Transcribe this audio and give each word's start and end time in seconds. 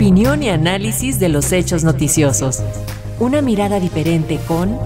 Opinión 0.00 0.42
y 0.42 0.48
análisis 0.48 1.20
de 1.20 1.28
los 1.28 1.52
hechos 1.52 1.84
noticiosos. 1.84 2.62
Una 3.18 3.42
mirada 3.42 3.78
diferente 3.78 4.40
con 4.48 4.78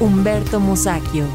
Humberto 0.00 0.58
Musacchio. 0.58 1.26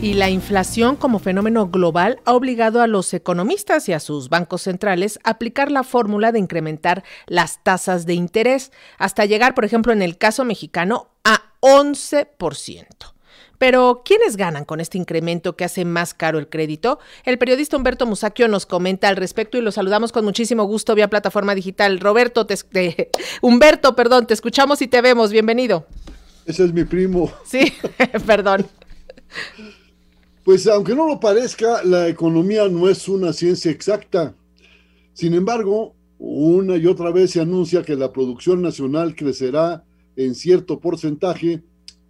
Y 0.00 0.14
la 0.14 0.30
inflación 0.30 0.96
como 0.96 1.18
fenómeno 1.18 1.66
global 1.68 2.20
ha 2.24 2.32
obligado 2.32 2.80
a 2.80 2.86
los 2.86 3.12
economistas 3.12 3.86
y 3.90 3.92
a 3.92 4.00
sus 4.00 4.30
bancos 4.30 4.62
centrales 4.62 5.18
a 5.24 5.32
aplicar 5.32 5.70
la 5.70 5.82
fórmula 5.82 6.32
de 6.32 6.38
incrementar 6.38 7.04
las 7.26 7.62
tasas 7.62 8.06
de 8.06 8.14
interés 8.14 8.72
hasta 8.96 9.26
llegar, 9.26 9.54
por 9.54 9.66
ejemplo, 9.66 9.92
en 9.92 10.00
el 10.00 10.16
caso 10.16 10.46
mexicano, 10.46 11.08
a 11.22 11.52
11%. 11.60 13.12
Pero, 13.58 14.02
¿quiénes 14.04 14.36
ganan 14.36 14.64
con 14.64 14.80
este 14.80 14.98
incremento 14.98 15.56
que 15.56 15.64
hace 15.64 15.84
más 15.84 16.14
caro 16.14 16.38
el 16.38 16.48
crédito? 16.48 16.98
El 17.24 17.38
periodista 17.38 17.76
Humberto 17.76 18.06
Musacchio 18.06 18.48
nos 18.48 18.66
comenta 18.66 19.08
al 19.08 19.16
respecto 19.16 19.58
y 19.58 19.60
lo 19.60 19.70
saludamos 19.70 20.12
con 20.12 20.24
muchísimo 20.24 20.64
gusto 20.64 20.94
vía 20.94 21.08
plataforma 21.08 21.54
digital. 21.54 22.00
Roberto, 22.00 22.46
te, 22.46 23.10
Humberto, 23.40 23.94
perdón, 23.94 24.26
te 24.26 24.34
escuchamos 24.34 24.82
y 24.82 24.88
te 24.88 25.00
vemos. 25.00 25.30
Bienvenido. 25.30 25.86
Ese 26.44 26.64
es 26.64 26.72
mi 26.72 26.84
primo. 26.84 27.32
Sí, 27.44 27.72
perdón. 28.26 28.66
Pues 30.44 30.66
aunque 30.66 30.94
no 30.94 31.06
lo 31.06 31.20
parezca, 31.20 31.84
la 31.84 32.08
economía 32.08 32.68
no 32.68 32.88
es 32.88 33.08
una 33.08 33.32
ciencia 33.32 33.70
exacta. 33.70 34.34
Sin 35.12 35.34
embargo, 35.34 35.94
una 36.18 36.76
y 36.76 36.86
otra 36.86 37.10
vez 37.10 37.32
se 37.32 37.40
anuncia 37.40 37.82
que 37.82 37.96
la 37.96 38.12
producción 38.12 38.62
nacional 38.62 39.14
crecerá 39.14 39.84
en 40.16 40.34
cierto 40.34 40.80
porcentaje 40.80 41.62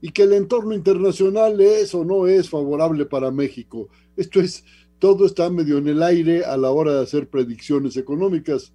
y 0.03 0.11
que 0.11 0.25
el 0.25 0.33
entorno 0.33 0.75
internacional 0.75 1.61
es 1.61 1.95
o 1.95 2.05
no 2.05 2.27
es 2.27 2.51
favorable 2.51 3.07
para 3.07 3.31
México. 3.31 3.89
Esto 4.17 4.41
es, 4.41 4.65
todo 4.99 5.25
está 5.25 5.49
medio 5.49 5.79
en 5.79 5.87
el 5.87 6.03
aire 6.03 6.45
a 6.45 6.57
la 6.57 6.73
hora 6.73 6.93
de 6.93 7.03
hacer 7.03 7.29
predicciones 7.29 7.97
económicas. 7.97 8.73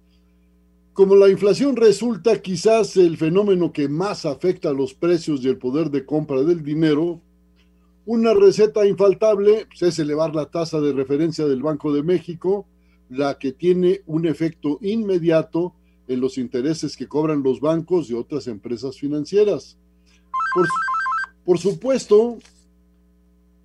Como 0.94 1.14
la 1.14 1.28
inflación 1.28 1.76
resulta 1.76 2.40
quizás 2.40 2.96
el 2.96 3.18
fenómeno 3.18 3.72
que 3.72 3.88
más 3.88 4.24
afecta 4.24 4.70
a 4.70 4.72
los 4.72 4.94
precios 4.94 5.44
y 5.44 5.48
el 5.48 5.58
poder 5.58 5.90
de 5.90 6.06
compra 6.06 6.42
del 6.42 6.64
dinero, 6.64 7.20
una 8.06 8.32
receta 8.32 8.86
infaltable 8.86 9.66
es 9.78 9.98
elevar 9.98 10.34
la 10.34 10.46
tasa 10.46 10.80
de 10.80 10.94
referencia 10.94 11.44
del 11.44 11.62
Banco 11.62 11.92
de 11.92 12.02
México, 12.02 12.66
la 13.10 13.38
que 13.38 13.52
tiene 13.52 14.00
un 14.06 14.26
efecto 14.26 14.78
inmediato 14.80 15.74
en 16.08 16.22
los 16.22 16.38
intereses 16.38 16.96
que 16.96 17.06
cobran 17.06 17.42
los 17.42 17.60
bancos 17.60 18.08
y 18.08 18.14
otras 18.14 18.46
empresas 18.46 18.98
financieras. 18.98 19.76
Por, 20.54 20.66
por 21.48 21.58
supuesto, 21.58 22.36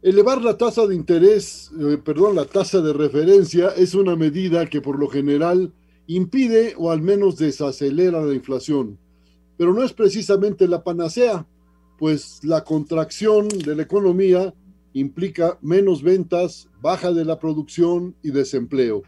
elevar 0.02 0.42
la 0.42 0.58
tasa 0.58 0.88
de 0.88 0.96
interés, 0.96 1.70
eh, 1.78 1.98
perdón, 1.98 2.34
la 2.34 2.46
tasa 2.46 2.80
de 2.80 2.94
referencia 2.94 3.72
es 3.76 3.94
una 3.94 4.16
medida 4.16 4.68
que 4.68 4.80
por 4.80 4.98
lo 4.98 5.10
general 5.10 5.74
impide 6.08 6.76
o 6.78 6.92
al 6.92 7.02
menos 7.02 7.36
desacelera 7.36 8.22
la 8.22 8.34
inflación, 8.34 8.98
pero 9.58 9.74
no 9.74 9.84
es 9.84 9.92
precisamente 9.92 10.66
la 10.66 10.82
panacea, 10.82 11.46
pues 12.00 12.40
la 12.46 12.64
contracción 12.64 13.50
de 13.50 13.76
la 13.76 13.84
economía 13.84 14.54
implica 14.94 15.60
menos 15.62 16.04
ventas, 16.04 16.70
baja 16.82 17.12
de 17.12 17.26
la 17.26 17.38
producción 17.38 18.16
y 18.24 18.32
desempleo. 18.32 19.04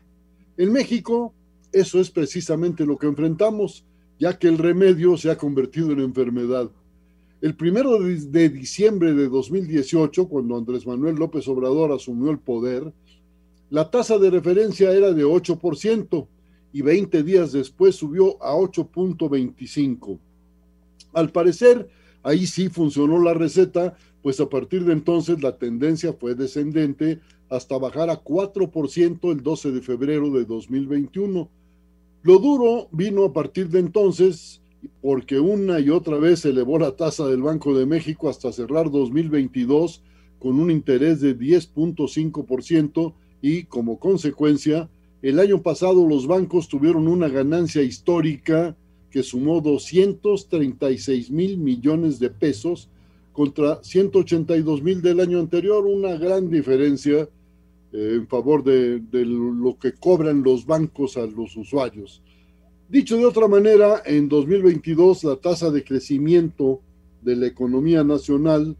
En 0.57 0.73
México, 0.73 1.33
eso 1.71 2.01
es 2.01 2.11
precisamente 2.11 2.85
lo 2.85 2.97
que 2.97 3.07
enfrentamos, 3.07 3.85
ya 4.19 4.37
que 4.37 4.49
el 4.49 4.57
remedio 4.57 5.15
se 5.15 5.31
ha 5.31 5.37
convertido 5.37 5.93
en 5.93 6.01
enfermedad. 6.01 6.69
El 7.41 7.55
primero 7.55 7.99
de 7.99 8.49
diciembre 8.49 9.13
de 9.13 9.27
2018, 9.27 10.27
cuando 10.27 10.57
Andrés 10.57 10.87
Manuel 10.87 11.15
López 11.15 11.47
Obrador 11.47 11.91
asumió 11.91 12.31
el 12.31 12.39
poder, 12.39 12.93
la 13.69 13.91
tasa 13.91 14.17
de 14.17 14.29
referencia 14.29 14.91
era 14.91 15.11
de 15.11 15.25
8% 15.25 16.27
y 16.71 16.81
20 16.81 17.23
días 17.23 17.51
después 17.51 17.95
subió 17.95 18.41
a 18.43 18.55
8.25. 18.55 20.19
Al 21.13 21.31
parecer, 21.31 21.89
ahí 22.23 22.45
sí 22.47 22.69
funcionó 22.69 23.21
la 23.21 23.33
receta, 23.33 23.95
pues 24.21 24.39
a 24.39 24.49
partir 24.49 24.85
de 24.85 24.93
entonces 24.93 25.41
la 25.41 25.57
tendencia 25.57 26.13
fue 26.13 26.35
descendente 26.35 27.19
hasta 27.49 27.77
bajar 27.77 28.09
a 28.09 28.23
4% 28.23 29.31
el 29.31 29.43
12 29.43 29.71
de 29.71 29.81
febrero 29.81 30.31
de 30.31 30.45
2021. 30.45 31.49
Lo 32.23 32.39
duro 32.39 32.87
vino 32.91 33.25
a 33.25 33.33
partir 33.33 33.69
de 33.69 33.79
entonces 33.79 34.61
porque 35.01 35.39
una 35.39 35.79
y 35.79 35.89
otra 35.89 36.17
vez 36.17 36.45
elevó 36.45 36.79
la 36.79 36.95
tasa 36.95 37.27
del 37.27 37.41
Banco 37.41 37.77
de 37.77 37.85
México 37.85 38.29
hasta 38.29 38.51
cerrar 38.51 38.91
2022 38.91 40.01
con 40.39 40.59
un 40.59 40.71
interés 40.71 41.21
de 41.21 41.37
10.5% 41.37 43.13
y 43.41 43.63
como 43.63 43.99
consecuencia, 43.99 44.89
el 45.21 45.39
año 45.39 45.61
pasado 45.61 46.07
los 46.07 46.27
bancos 46.27 46.67
tuvieron 46.67 47.07
una 47.07 47.27
ganancia 47.29 47.81
histórica 47.81 48.75
que 49.09 49.23
sumó 49.23 49.61
236 49.61 51.31
mil 51.31 51.57
millones 51.57 52.19
de 52.19 52.29
pesos 52.29 52.89
contra 53.33 53.83
182 53.83 54.81
mil 54.81 55.01
del 55.01 55.19
año 55.19 55.39
anterior, 55.39 55.85
una 55.85 56.15
gran 56.17 56.49
diferencia 56.49 57.29
eh, 57.93 58.11
en 58.15 58.27
favor 58.27 58.63
de 58.63 59.01
lo 59.11 59.77
que 59.77 59.93
cobran 59.93 60.43
los 60.43 60.65
bancos 60.65 61.17
a 61.17 61.25
los 61.25 61.55
usuarios. 61.55 62.21
Dicho 62.87 63.17
de 63.17 63.25
otra 63.25 63.47
manera, 63.47 64.03
en 64.05 64.29
2022 64.29 65.23
la 65.23 65.37
tasa 65.37 65.71
de 65.71 65.83
crecimiento 65.83 66.81
de 67.23 67.35
la 67.35 67.47
economía 67.47 68.03
nacional 68.03 68.77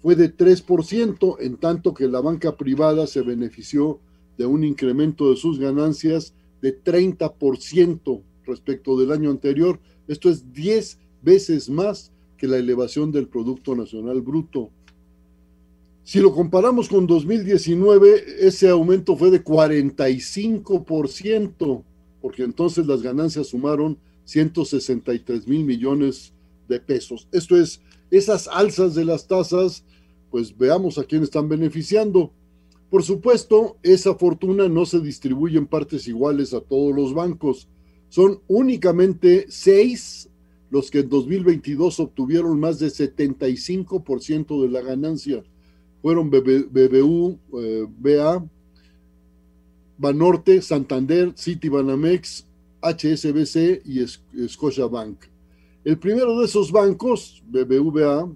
fue 0.00 0.14
de 0.14 0.32
3%, 0.32 1.38
en 1.40 1.56
tanto 1.56 1.94
que 1.94 2.06
la 2.06 2.20
banca 2.20 2.56
privada 2.56 3.08
se 3.08 3.22
benefició 3.22 3.98
de 4.38 4.46
un 4.46 4.62
incremento 4.62 5.30
de 5.30 5.36
sus 5.36 5.58
ganancias 5.58 6.32
de 6.62 6.80
30% 6.80 8.22
respecto 8.46 8.96
del 8.96 9.10
año 9.10 9.30
anterior. 9.30 9.80
Esto 10.06 10.30
es 10.30 10.52
10 10.52 11.00
veces 11.22 11.68
más 11.68 12.12
que 12.36 12.46
la 12.46 12.58
elevación 12.58 13.10
del 13.10 13.26
Producto 13.26 13.74
Nacional 13.74 14.22
Bruto. 14.22 14.70
Si 16.04 16.20
lo 16.20 16.32
comparamos 16.32 16.88
con 16.88 17.08
2019, 17.08 18.46
ese 18.46 18.68
aumento 18.68 19.16
fue 19.16 19.32
de 19.32 19.42
45% 19.42 21.82
porque 22.24 22.42
entonces 22.42 22.86
las 22.86 23.02
ganancias 23.02 23.48
sumaron 23.48 23.98
163 24.24 25.46
mil 25.46 25.62
millones 25.62 26.32
de 26.70 26.80
pesos. 26.80 27.28
Esto 27.32 27.54
es, 27.54 27.82
esas 28.10 28.48
alzas 28.48 28.94
de 28.94 29.04
las 29.04 29.28
tasas, 29.28 29.84
pues 30.30 30.56
veamos 30.56 30.96
a 30.96 31.04
quién 31.04 31.22
están 31.22 31.50
beneficiando. 31.50 32.32
Por 32.88 33.02
supuesto, 33.02 33.76
esa 33.82 34.14
fortuna 34.14 34.70
no 34.70 34.86
se 34.86 35.00
distribuye 35.00 35.58
en 35.58 35.66
partes 35.66 36.08
iguales 36.08 36.54
a 36.54 36.62
todos 36.62 36.96
los 36.96 37.12
bancos. 37.12 37.68
Son 38.08 38.40
únicamente 38.48 39.44
seis 39.50 40.30
los 40.70 40.90
que 40.90 41.00
en 41.00 41.10
2022 41.10 42.00
obtuvieron 42.00 42.58
más 42.58 42.78
de 42.78 42.86
75% 42.86 44.62
de 44.62 44.68
la 44.70 44.80
ganancia. 44.80 45.44
Fueron 46.00 46.30
BBU, 46.30 47.38
eh, 47.60 47.86
BA, 47.98 48.48
Banorte, 49.98 50.60
Santander, 50.62 51.32
Citibanamex, 51.36 52.46
HSBC 52.82 53.82
y 53.84 54.48
Scotiabank. 54.48 55.24
El 55.84 55.98
primero 55.98 56.38
de 56.38 56.46
esos 56.46 56.72
bancos, 56.72 57.42
BBVA, 57.46 58.28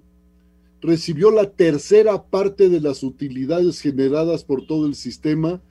recibió 0.81 1.31
la 1.31 1.49
tercera 1.49 2.23
parte 2.23 2.69
de 2.69 2.79
las 2.79 3.03
utilidades 3.03 3.81
generadas 3.81 4.43
por 4.43 4.65
todo 4.65 4.85
el 4.85 4.95
sistema 4.95 5.61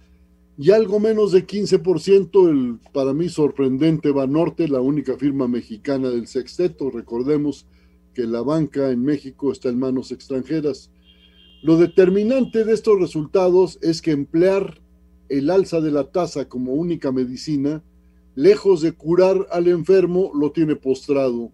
y 0.58 0.72
algo 0.72 0.98
menos 0.98 1.32
de 1.32 1.46
15% 1.46 2.50
el 2.50 2.78
para 2.92 3.14
mí 3.14 3.28
sorprendente 3.28 4.10
Banorte, 4.10 4.66
la 4.66 4.80
única 4.80 5.16
firma 5.16 5.46
mexicana 5.46 6.10
del 6.10 6.26
sexteto. 6.26 6.90
Recordemos 6.90 7.64
que 8.12 8.26
la 8.26 8.42
banca 8.42 8.90
en 8.90 9.04
México 9.04 9.52
está 9.52 9.68
en 9.68 9.78
manos 9.78 10.10
extranjeras. 10.10 10.90
Lo 11.62 11.76
determinante 11.76 12.64
de 12.64 12.72
estos 12.72 12.98
resultados 12.98 13.78
es 13.82 14.02
que 14.02 14.10
emplear 14.10 14.80
el 15.28 15.50
alza 15.50 15.80
de 15.80 15.90
la 15.90 16.04
tasa 16.04 16.48
como 16.48 16.72
única 16.72 17.12
medicina, 17.12 17.82
lejos 18.34 18.80
de 18.82 18.92
curar 18.92 19.46
al 19.50 19.68
enfermo, 19.68 20.30
lo 20.34 20.52
tiene 20.52 20.76
postrado. 20.76 21.50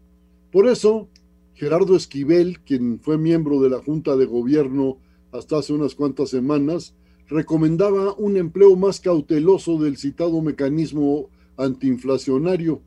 Por 0.52 0.68
eso, 0.68 1.08
Gerardo 1.54 1.96
Esquivel, 1.96 2.60
quien 2.60 3.00
fue 3.00 3.18
miembro 3.18 3.60
de 3.60 3.70
la 3.70 3.78
Junta 3.78 4.16
de 4.16 4.26
Gobierno 4.26 4.98
hasta 5.32 5.58
hace 5.58 5.72
unas 5.72 5.94
cuantas 5.94 6.30
semanas, 6.30 6.94
recomendaba 7.28 8.14
un 8.14 8.36
empleo 8.36 8.76
más 8.76 9.00
cauteloso 9.00 9.78
del 9.78 9.96
citado 9.96 10.40
mecanismo 10.42 11.30
antiinflacionario. 11.56 12.80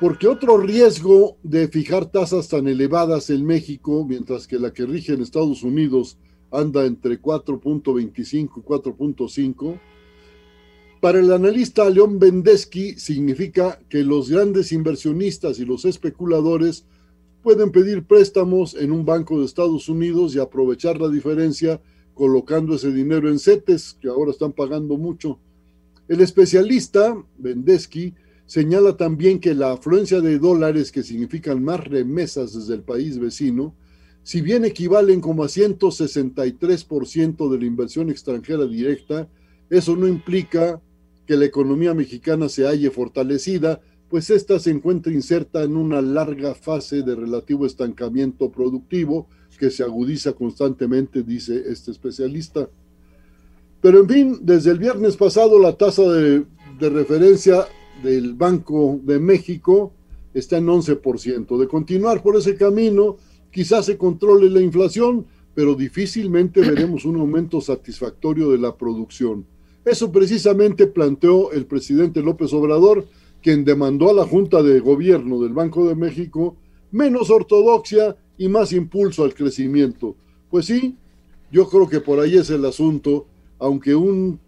Porque 0.00 0.26
otro 0.26 0.58
riesgo 0.58 1.36
de 1.42 1.68
fijar 1.68 2.06
tasas 2.06 2.48
tan 2.48 2.66
elevadas 2.66 3.30
en 3.30 3.44
México, 3.44 4.04
mientras 4.04 4.48
que 4.48 4.58
la 4.58 4.72
que 4.72 4.86
rige 4.86 5.12
en 5.12 5.22
Estados 5.22 5.62
Unidos 5.62 6.18
anda 6.52 6.84
entre 6.84 7.20
4.25 7.20 8.32
y 8.34 8.60
4.5. 8.60 9.80
Para 11.00 11.18
el 11.18 11.32
analista 11.32 11.88
León 11.90 12.18
Bendesky 12.18 12.94
significa 12.94 13.80
que 13.88 14.04
los 14.04 14.30
grandes 14.30 14.70
inversionistas 14.70 15.58
y 15.58 15.64
los 15.64 15.84
especuladores 15.84 16.84
pueden 17.42 17.72
pedir 17.72 18.04
préstamos 18.04 18.74
en 18.74 18.92
un 18.92 19.04
banco 19.04 19.40
de 19.40 19.46
Estados 19.46 19.88
Unidos 19.88 20.34
y 20.34 20.38
aprovechar 20.38 21.00
la 21.00 21.08
diferencia 21.08 21.80
colocando 22.14 22.74
ese 22.74 22.92
dinero 22.92 23.28
en 23.28 23.38
CETES, 23.38 23.94
que 24.00 24.08
ahora 24.08 24.30
están 24.30 24.52
pagando 24.52 24.96
mucho. 24.96 25.38
El 26.08 26.20
especialista, 26.20 27.16
Bendesky, 27.38 28.14
señala 28.46 28.96
también 28.96 29.40
que 29.40 29.54
la 29.54 29.72
afluencia 29.72 30.20
de 30.20 30.38
dólares 30.38 30.92
que 30.92 31.02
significan 31.02 31.64
más 31.64 31.82
remesas 31.84 32.54
desde 32.54 32.74
el 32.74 32.82
país 32.82 33.18
vecino, 33.18 33.74
si 34.22 34.40
bien 34.40 34.64
equivalen 34.64 35.20
como 35.20 35.42
a 35.42 35.48
163% 35.48 37.50
de 37.50 37.58
la 37.58 37.64
inversión 37.64 38.10
extranjera 38.10 38.66
directa, 38.66 39.28
eso 39.68 39.96
no 39.96 40.06
implica 40.06 40.80
que 41.26 41.36
la 41.36 41.44
economía 41.44 41.94
mexicana 41.94 42.48
se 42.48 42.66
halle 42.66 42.90
fortalecida, 42.90 43.80
pues 44.08 44.30
ésta 44.30 44.58
se 44.58 44.70
encuentra 44.70 45.12
inserta 45.12 45.62
en 45.62 45.76
una 45.76 46.02
larga 46.02 46.54
fase 46.54 47.02
de 47.02 47.14
relativo 47.14 47.66
estancamiento 47.66 48.50
productivo 48.50 49.26
que 49.58 49.70
se 49.70 49.82
agudiza 49.82 50.32
constantemente, 50.32 51.22
dice 51.22 51.62
este 51.66 51.90
especialista. 51.90 52.68
Pero 53.80 54.00
en 54.00 54.08
fin, 54.08 54.38
desde 54.42 54.70
el 54.70 54.78
viernes 54.78 55.16
pasado 55.16 55.58
la 55.58 55.76
tasa 55.76 56.02
de, 56.02 56.44
de 56.78 56.90
referencia 56.90 57.66
del 58.02 58.34
Banco 58.34 59.00
de 59.02 59.18
México 59.18 59.92
está 60.34 60.58
en 60.58 60.66
11%. 60.66 61.58
De 61.58 61.68
continuar 61.68 62.22
por 62.22 62.36
ese 62.36 62.56
camino, 62.56 63.16
quizás 63.52 63.86
se 63.86 63.96
controle 63.96 64.50
la 64.50 64.60
inflación, 64.60 65.26
pero 65.54 65.76
difícilmente 65.76 66.60
veremos 66.68 67.04
un 67.04 67.20
aumento 67.20 67.60
satisfactorio 67.60 68.50
de 68.50 68.58
la 68.58 68.76
producción. 68.76 69.46
Eso 69.84 70.10
precisamente 70.10 70.86
planteó 70.86 71.52
el 71.52 71.66
presidente 71.66 72.22
López 72.22 72.52
Obrador, 72.52 73.06
quien 73.42 73.64
demandó 73.64 74.10
a 74.10 74.14
la 74.14 74.24
Junta 74.24 74.62
de 74.62 74.80
Gobierno 74.80 75.40
del 75.40 75.52
Banco 75.52 75.86
de 75.88 75.94
México 75.94 76.56
menos 76.92 77.30
ortodoxia 77.30 78.16
y 78.38 78.48
más 78.48 78.72
impulso 78.72 79.24
al 79.24 79.34
crecimiento. 79.34 80.14
Pues 80.50 80.66
sí, 80.66 80.96
yo 81.50 81.68
creo 81.68 81.88
que 81.88 82.00
por 82.00 82.20
ahí 82.20 82.36
es 82.36 82.50
el 82.50 82.64
asunto, 82.64 83.26
aunque 83.58 83.94
un 83.94 84.38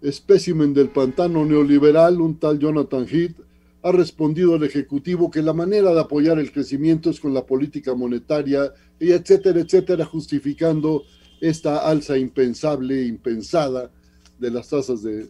espécimen 0.00 0.72
del 0.72 0.88
pantano 0.88 1.44
neoliberal, 1.44 2.20
un 2.20 2.36
tal 2.36 2.58
Jonathan 2.58 3.06
Heath, 3.10 3.36
ha 3.82 3.92
respondido 3.92 4.54
al 4.54 4.64
Ejecutivo 4.64 5.30
que 5.30 5.42
la 5.42 5.52
manera 5.52 5.92
de 5.92 6.00
apoyar 6.00 6.38
el 6.38 6.52
crecimiento 6.52 7.10
es 7.10 7.20
con 7.20 7.32
la 7.32 7.46
política 7.46 7.94
monetaria, 7.94 8.72
y 8.98 9.12
etcétera, 9.12 9.60
etcétera, 9.60 10.04
justificando 10.04 11.04
esta 11.40 11.88
alza 11.88 12.18
impensable, 12.18 13.06
impensada 13.06 13.90
de 14.38 14.50
las 14.50 14.68
tasas 14.68 15.02
de, 15.02 15.28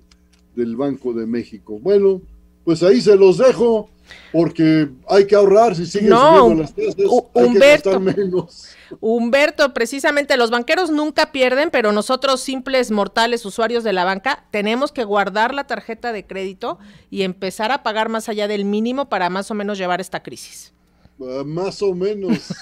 del 0.57 0.77
Banco 0.77 1.13
de 1.13 1.27
México. 1.27 1.79
Bueno, 1.79 2.21
pues 2.65 2.83
ahí 2.83 3.01
se 3.01 3.17
los 3.17 3.39
dejo, 3.39 3.89
porque 4.33 4.89
hay 5.09 5.27
que 5.27 5.35
ahorrar 5.35 5.75
si 5.75 5.87
siguen 5.87 6.11
subiendo 6.11 6.63
las 6.63 6.75
tasas, 6.75 6.97
hay 7.35 7.53
que 7.53 7.59
gastar 7.59 8.01
menos. 8.01 8.69
Humberto, 9.01 9.73
precisamente 9.73 10.37
los 10.37 10.51
banqueros 10.51 10.91
nunca 10.91 11.33
pierden, 11.33 11.71
pero 11.71 11.93
nosotros 11.93 12.41
simples 12.41 12.91
mortales 12.91 13.45
usuarios 13.45 13.85
de 13.85 13.93
la 13.93 14.05
banca 14.05 14.45
tenemos 14.51 14.93
que 14.93 15.05
guardar 15.05 15.55
la 15.55 15.67
tarjeta 15.67 16.13
de 16.13 16.27
crédito 16.27 16.79
y 17.11 17.23
empezar 17.23 17.73
a 17.73 17.83
pagar 17.83 18.09
más 18.09 18.29
allá 18.29 18.49
del 18.49 18.65
mínimo 18.65 19.09
para 19.09 19.31
más 19.31 19.51
o 19.51 19.55
menos 19.55 19.79
llevar 19.79 20.01
esta 20.01 20.23
crisis. 20.23 20.73
Uh, 21.19 21.45
más 21.45 21.83
o 21.83 21.95
menos. 21.95 22.55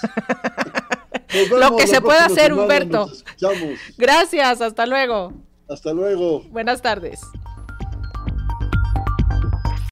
Lo 1.59 1.77
que 1.77 1.87
se 1.87 2.01
puede 2.01 2.19
hacer, 2.19 2.53
Humberto. 2.53 3.09
Gracias, 3.97 4.61
hasta 4.61 4.85
luego. 4.85 5.33
Hasta 5.69 5.93
luego. 5.93 6.41
Buenas 6.49 6.81
tardes. 6.81 7.21